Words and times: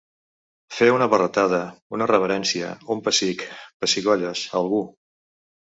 Fer 0.77 0.87
una 0.93 1.07
barretada, 1.11 1.59
una 1.97 2.09
reverència, 2.13 2.73
un 2.97 3.07
pessic, 3.09 3.45
pessigolles, 3.85 4.47
a 4.51 4.63
algú. 4.65 4.87